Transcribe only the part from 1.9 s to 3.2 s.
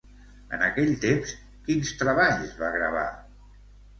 treballs va gravar?